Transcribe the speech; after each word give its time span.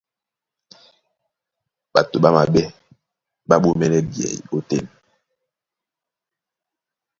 Ɓato 1.93 2.17
ɓá 2.23 2.29
maɓɛ́ 2.35 2.65
ɓá 3.47 3.55
ɓomɛ́lɛ́ 3.63 4.01
ɓeyɛy 4.11 4.37
ótên. 4.55 4.85